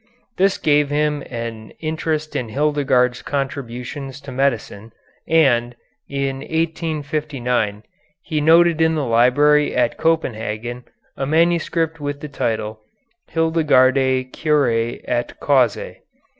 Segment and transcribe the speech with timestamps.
[0.37, 4.91] This gave him an interest in Hildegarde's contributions to medicine,
[5.27, 5.75] and,
[6.09, 7.83] in 1859,
[8.23, 10.85] he noted in the library at Copenhagen
[11.15, 12.79] a manuscript with the title
[13.29, 15.97] "Hildegardi Curæ et Causæ."